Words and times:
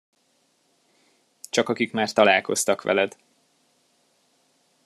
Csak 1.49 1.69
akik 1.69 1.91
már 1.91 2.11
találkoztak 2.13 2.81
veled. 2.81 3.15